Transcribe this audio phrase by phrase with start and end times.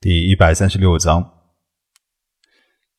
[0.00, 1.32] 第一百三十六章，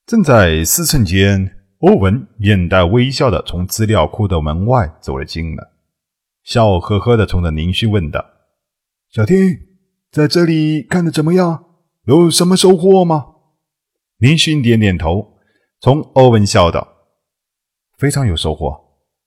[0.05, 5.65] 正在思忖间，欧文面带微笑的从资料库的门外走了进来，
[6.43, 8.25] 笑呵呵的冲着宁勋问道
[9.09, 9.37] ：“小丁，
[10.11, 11.63] 在这里看的怎么样？
[12.03, 13.27] 有什么收获吗？”
[14.19, 15.37] 宁勋点点头，
[15.79, 16.85] 从欧文笑道
[17.97, 18.77] ：“非常有收获，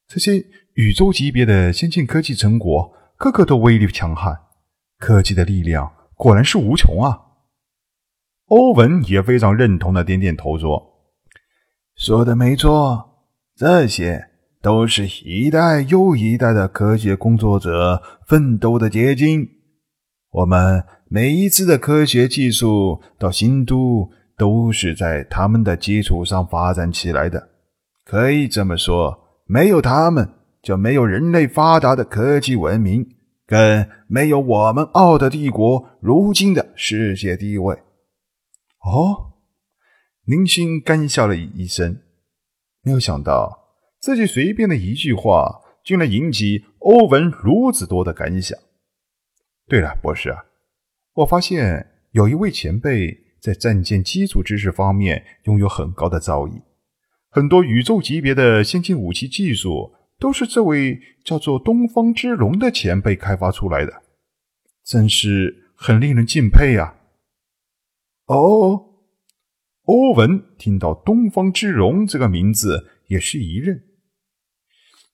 [0.06, 0.44] 这些
[0.74, 4.38] 宇宙级别的先进科技成果，个个都威力强悍，
[4.98, 7.28] 科技的力量果然是无穷啊！”
[8.52, 10.78] 欧文也非常认同的点点头说
[11.96, 13.02] ：“说的没错，
[13.56, 14.28] 这些
[14.60, 19.48] 都是一代又一代的科学工作者奋斗的结晶。
[20.32, 27.48] 我们每一次的科学技术到新都，都是在他们的基础上发展起来的。
[28.04, 30.28] 可以这么说，没有他们，
[30.62, 33.02] 就没有人类发达的科技文明，
[33.46, 37.74] 更没有我们奥德帝国如今的世界地位。”
[38.84, 39.34] 哦，
[40.24, 42.02] 林星干笑了一声，
[42.82, 48.58] 没有想到自己随便的一句话，竟然引起欧文如此多的感想。
[49.68, 50.44] 对了，博士啊，
[51.14, 56.62] 我发现有一位前辈在战舰基础知识方面拥有很高的造诣，
[57.30, 64.02] 很多宇宙级别的先进武器技术都是这位叫做东方之龙的前辈开发出来的，
[64.84, 66.96] 真是很令人敬佩啊！
[68.26, 68.88] 哦，
[69.82, 73.80] 欧文听到“东方之荣”这个名字也是一愣，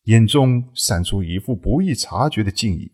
[0.04, 2.92] 眼中闪出一副不易察觉的敬意，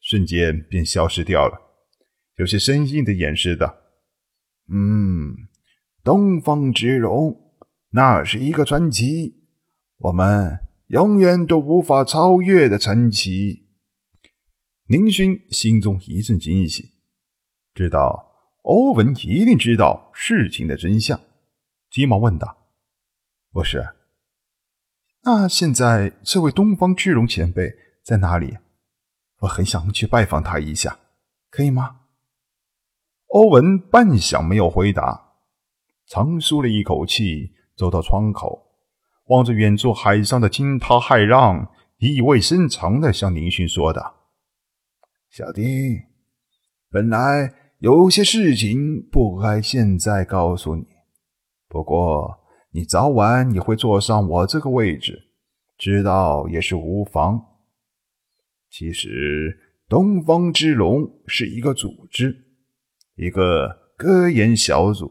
[0.00, 1.58] 瞬间便消失掉了，
[2.36, 3.74] 有些生硬的掩饰道
[4.68, 5.34] ：“嗯，
[6.04, 7.34] 东方之荣，
[7.90, 9.34] 那是一个传奇，
[9.96, 13.66] 我们永远都无法超越的传奇。”
[14.88, 16.90] 宁勋心中一阵惊喜，
[17.74, 18.31] 知道。
[18.62, 21.20] 欧文一定知道事情的真相，
[21.90, 22.68] 急忙问道
[23.50, 23.96] ：“博士，
[25.24, 27.74] 那现在这位东方之龙前辈
[28.04, 28.58] 在哪里？
[29.40, 31.00] 我很想去拜访他一下，
[31.50, 32.02] 可以吗？”
[33.34, 35.32] 欧文半晌没有回答，
[36.06, 38.76] 长舒了一口气，走到窗口，
[39.26, 44.28] 望着远处海上的惊涛骇浪，意味深长的向林勋说道
[45.30, 46.00] ：“小丁，
[46.88, 50.86] 本来……”有些事情不该现在告诉你，
[51.68, 52.38] 不过
[52.70, 55.32] 你早晚也会坐上我这个位置，
[55.76, 57.44] 知道也是无妨。
[58.70, 62.44] 其实，东方之龙是一个组织，
[63.16, 65.10] 一个科研小组。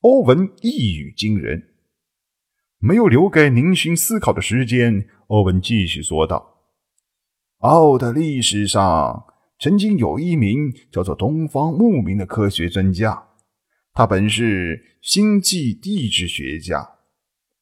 [0.00, 1.68] 欧文一语惊人，
[2.78, 5.06] 没有留给宁勋思考的时间。
[5.28, 6.64] 欧文继续说道
[7.62, 9.26] ：“奥的历史上。”
[9.64, 13.28] 曾经有一名叫做东方牧民的科学专家，
[13.94, 16.86] 他本是星际地质学家，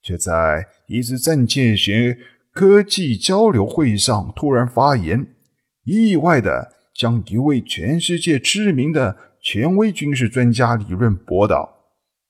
[0.02, 2.18] 却在一次战舰学
[2.50, 5.24] 科技交流会上突然发言，
[5.84, 11.72] 意外的将一位全世界知名的权威军事专家理论驳倒，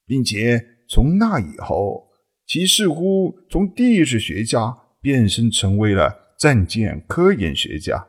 [0.04, 2.08] 并且从那以后，
[2.46, 8.08] 其似乎从地质学家变身成为了战舰科研学家。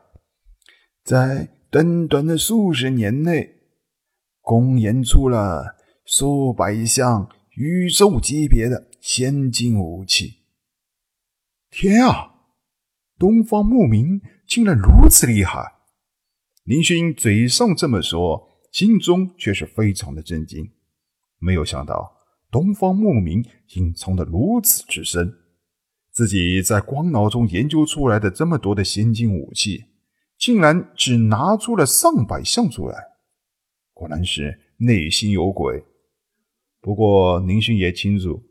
[1.02, 3.56] 在短短的数十年内，
[4.40, 5.74] 公研出了
[6.04, 10.34] 数百项宇宙级别的先进武器。
[11.72, 12.30] 天啊！
[13.18, 15.72] 东方牧民竟然如此厉害！
[16.62, 20.70] 林勋嘴上这么说，心中却是非常的震惊。
[21.40, 22.18] 没有想到
[22.52, 25.34] 东方牧民隐藏的如此之深，
[26.12, 29.86] 自己在光脑中研究出来的这么多的先进武器。
[30.44, 33.02] 竟然只拿出了上百项出来，
[33.94, 35.82] 果然是内心有鬼。
[36.82, 38.42] 不过林勋也清楚，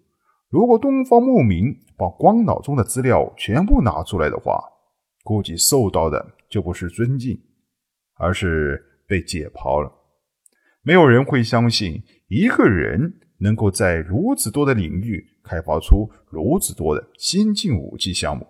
[0.49, 4.59] 如果东方牧民把光脑中的资料全部拿出来的话，
[5.23, 7.39] 估计受到的就不是尊敬，
[8.15, 9.93] 而是被解剖了。
[10.81, 18.47] 没有人会相信一个人能够在如此多的领域开发出如此多的先进武器项目。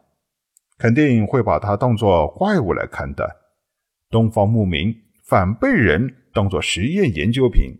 [0.77, 3.25] 肯定会把他当作怪物来看待。
[4.09, 4.93] 东方牧民
[5.25, 7.79] 反被人当作实验研究品，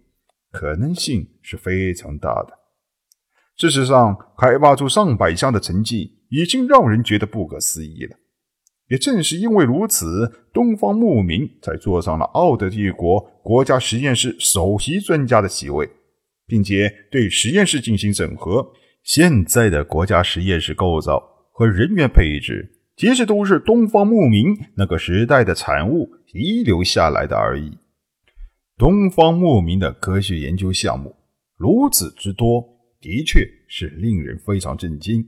[0.52, 2.58] 可能性是非常大的。
[3.56, 8.16] 事实上，开发出上百项的成绩已经让人觉得不可思议了。
[8.90, 15.90] 也正是因为如此，东方牧民才坐上了奥德帝国国家实验室首席专家的席位，
[16.46, 18.66] 并且对实验室进行整合。
[19.04, 22.83] 现在的国家实验室构造和人员配置。
[22.96, 27.78] 其实都是东方牧民那个时代的产物遗留下来的而已。
[28.78, 31.16] 东方牧民的科学研究项目
[31.58, 32.64] 如此之多，
[33.00, 35.28] 的确是令人非常震惊。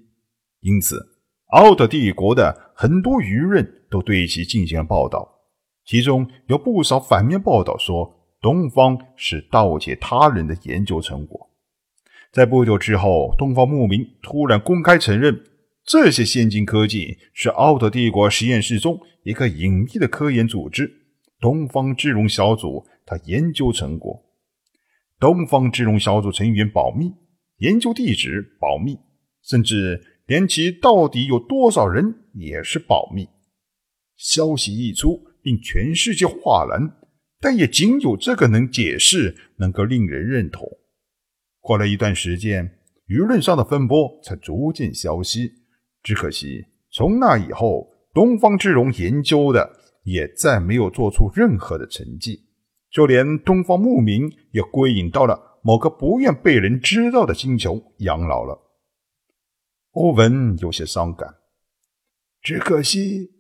[0.62, 1.00] 因此，
[1.48, 5.28] 奥特帝国的很多舆论都对其进行了报道，
[5.86, 11.50] 其中有不少反面报道说东方是盗窃他人的研究成果。
[12.32, 15.40] 在不久之后，东方牧民突然公开承认，
[15.86, 20.92] 这些先进科技是奥特帝国实验室中一个隐秘的科研组织——
[21.40, 22.86] 东方智龙小组。
[23.08, 24.26] 他研究成果，
[25.20, 27.14] 东方智龙小组成员保密，
[27.58, 28.98] 研究地址保密，
[29.44, 33.28] 甚至连其到底有多少人也是保密。
[34.18, 36.98] 消息一出，令全世界哗然，
[37.40, 40.68] 但也仅有这个能解释，能够令人认同。
[41.60, 45.52] 过了一段时间，舆论上的风波才逐渐消息。
[46.06, 52.46] 只可惜，从那以后，东方之龙研究的也再没有做出任何的成绩。
[52.92, 58.62] 就连东方牧民也归隐到了某个不愿被人知道的星球养老了。
[59.94, 61.38] 欧文有些伤感，
[62.40, 63.31] 只可惜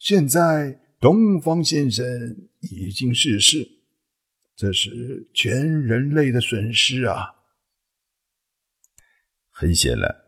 [0.00, 2.04] 现在东方先生
[2.62, 3.64] 已经逝世，
[4.56, 7.36] 这是全人类的损失啊！
[9.50, 10.27] 很显然，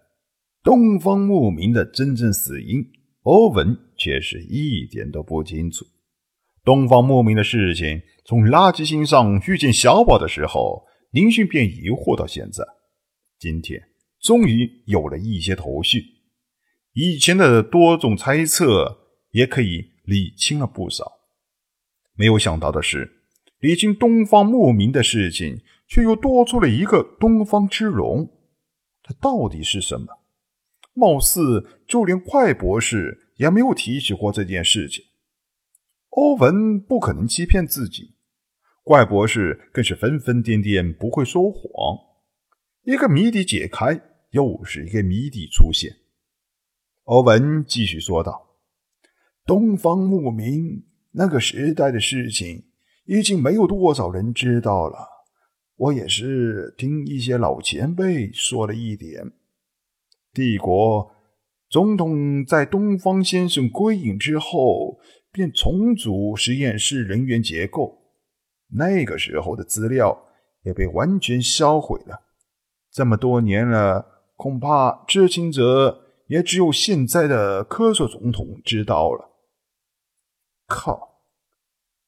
[0.63, 2.85] 东方牧民的真正死因，
[3.23, 5.85] 欧文却是一点都不清楚。
[6.65, 8.03] 东方牧民的事情。
[8.23, 12.65] 从垃圾星上遇见小宝的时候，林迅便疑惑到现在。
[13.41, 13.83] 今天
[14.21, 16.01] 终于有了一些头绪，
[16.93, 18.99] 以前的多种猜测
[19.33, 21.11] 也可以理清了不少。
[22.15, 23.25] 没有想到的是，
[23.59, 28.31] 理清东方牧民的事情，却又多出了一个东方之龙。
[29.03, 30.07] 它到底是什么？
[30.93, 35.05] 貌似就连怪博士也没有提起过这件事情。
[36.11, 38.15] 欧文不可能欺骗自己。
[38.83, 41.61] 怪博士更是疯疯癫癫，不会说谎。
[42.83, 44.01] 一个谜底解开，
[44.31, 45.99] 又是一个谜底出现。
[47.05, 48.57] 欧文继续说道
[49.47, 52.65] ：“东方牧民那个时代的事情，
[53.05, 55.07] 已经没有多少人知道了。
[55.77, 59.33] 我也是听一些老前辈说了一点。
[60.33, 61.11] 帝国
[61.69, 64.99] 总统在东方先生归隐之后，
[65.33, 67.99] 便重组实验室人员结构。”
[68.73, 70.27] 那个时候的资料
[70.63, 72.23] 也被完全销毁了。
[72.93, 74.07] 这么多年了，
[74.37, 79.31] 恐怕知情者也只有现在的科索总统知道了。
[80.67, 81.09] 靠！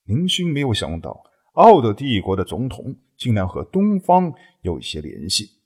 [0.05, 1.25] 林勋没有想到，
[1.55, 4.33] 奥德帝国的总统竟然和东方
[4.63, 5.62] 有一些联系。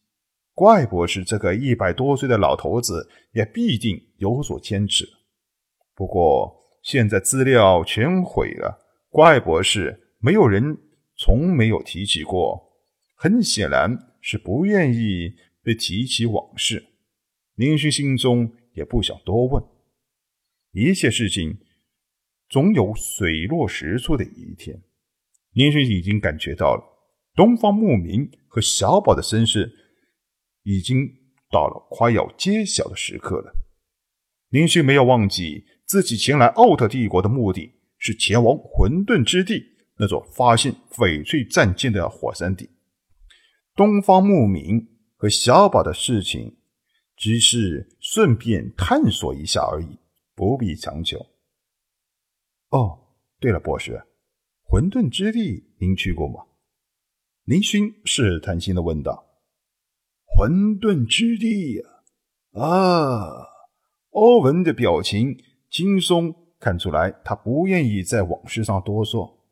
[0.56, 5.06] 怪博士这个一百多岁的老头子也必定有所坚持。
[5.94, 8.78] 不过现在资料全毁了，
[9.10, 10.78] 怪博士没有人。
[11.18, 12.76] 从没有提起过，
[13.14, 15.32] 很显然是不愿意
[15.62, 16.84] 被提起往事。
[17.54, 19.64] 林勋心中也不想多问，
[20.72, 21.58] 一切事情
[22.50, 24.82] 总有水落石出的一天。
[25.52, 26.84] 林勋已经感觉到了
[27.34, 29.72] 东方牧民和小宝的身世
[30.66, 31.06] 已经
[31.48, 33.54] 到了快要揭晓的时刻了。
[34.48, 39.76] 林勋没有忘记自己前来奥特帝国的目的是前往混沌之地。
[39.98, 42.68] 那座发现翡翠战舰的火山地，
[43.74, 44.86] 东方牧民
[45.16, 46.58] 和小宝的事情，
[47.16, 49.98] 只是顺便探索一下而已，
[50.34, 51.18] 不必强求。
[52.68, 54.02] 哦，对了，博士，
[54.64, 56.44] 混沌之地您去过吗？
[57.44, 59.25] 林勋试探性的问道。
[60.36, 63.46] 混沌之地呀，啊，
[64.10, 65.34] 欧文的表情
[65.70, 69.46] 轻松，看出来他不愿意在往事上多说。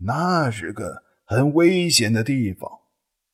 [0.00, 2.70] 那是个很危险的地方，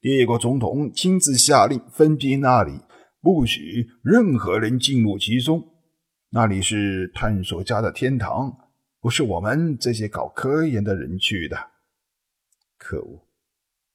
[0.00, 2.82] 帝国总统亲自下令封闭那里，
[3.20, 5.74] 不许任何人进入其中。
[6.28, 8.56] 那里是探索家的天堂，
[9.00, 11.56] 不是我们这些搞科研的人去的。
[12.78, 13.26] 可恶，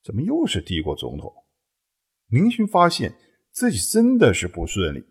[0.04, 1.34] 怎么又是帝国总统？
[2.36, 3.16] 林勋发现
[3.50, 5.06] 自己真的是不顺利，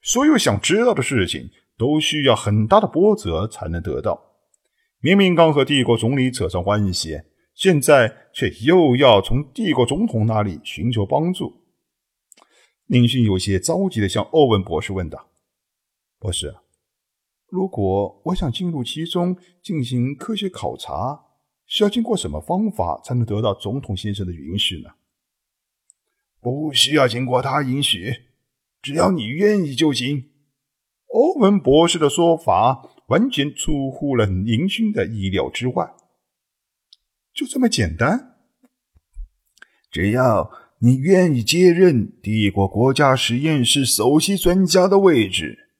[0.00, 4.18] 所有想知道的事情都需要很大的波折才能得到。
[5.00, 7.20] 明明刚和帝国总理扯上关系，
[7.54, 11.52] 现在却又要从帝国总统那里寻求帮助。
[12.86, 15.28] 林勋有些着急的向欧文博士问道
[16.18, 16.56] ：“博士，
[17.46, 21.26] 如果我想进入其中进行科学考察，
[21.66, 24.88] 需要经过什么方法才能得到总统先生的允许呢
[26.40, 28.14] ？”“不需要经过他允许，
[28.82, 30.30] 只要你愿意就行。”
[31.12, 32.94] 欧文博士的说法。
[33.08, 35.94] 完全出乎了林勋的意料之外。
[37.32, 38.36] 就这么简单？
[39.90, 45.70] 只要你愿意接任帝国国家实验室首席专家的位置，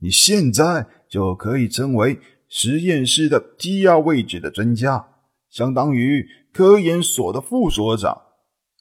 [0.00, 5.08] 你现在就可以成为实验室的第二位置的专家，
[5.48, 8.23] 相当于科研所的副所长，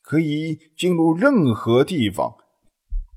[0.04, 2.36] 可以进入任何地方，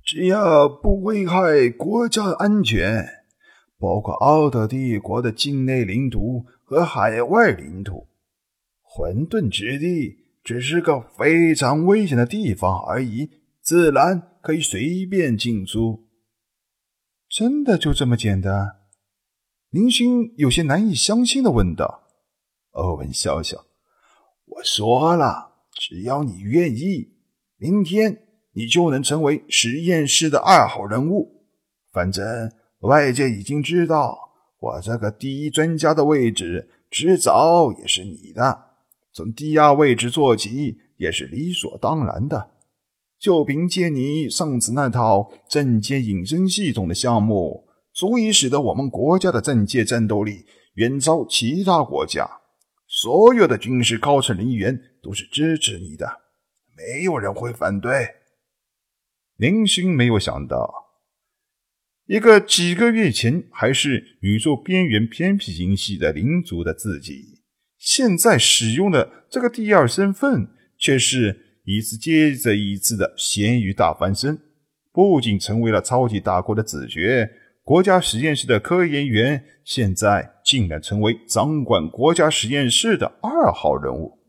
[0.03, 3.07] 只要不危害国家的安全，
[3.79, 8.07] 包括奥特帝国的境内领土和海外领土。
[8.81, 10.25] 混沌之地。
[10.47, 13.29] 只是个非常危险的地方而已，
[13.61, 16.07] 自然可以随便进出。
[17.29, 18.77] 真的就这么简单？
[19.71, 22.05] 林星有些难以相信的问道。
[22.71, 23.65] 欧文笑笑
[24.47, 25.46] ：“我说了，
[25.79, 27.09] 只要你愿意，
[27.59, 28.19] 明天
[28.53, 31.45] 你就能成为实验室的二号人物。
[31.93, 34.19] 反正外界已经知道，
[34.61, 38.65] 我这个第一专家的位置迟早也是你的。”
[39.13, 42.51] 从第二位置做起也是理所当然的。
[43.19, 52.29] 就凭借你上次那套阵阶隐身系统的项目，足以使得我们国家的阵界战斗力远超其他国家。
[52.99, 56.23] 所有的军事高层人员都是支持你的，
[56.75, 57.93] 没有人会反对。
[59.37, 60.97] 林星没有想到，
[62.07, 67.43] 一个几个月前还是宇宙边缘偏僻星系的领主的自己。
[67.77, 70.49] 现在使用的这个第二身份，
[70.79, 74.39] 却是一次接着一次的咸鱼大翻身，
[74.91, 77.31] 不仅成为了超级大国的子爵，
[77.67, 84.21] 国家实验室的科研员，现在竟然成为掌管国家实验室的二号人物，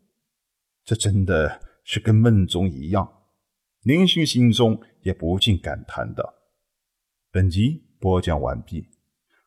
[0.83, 3.07] 这真的是跟梦中一样。
[3.83, 6.33] 林勋心中也不禁感叹道
[7.31, 8.87] ：“本集播讲完毕，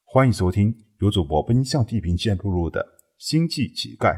[0.04, 2.87] 欢迎收听由主播奔向地平线录入的。”
[3.18, 4.16] 星际乞丐，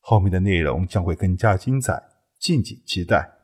[0.00, 1.98] 后面的内容将会更加精彩，
[2.38, 3.37] 敬请期待。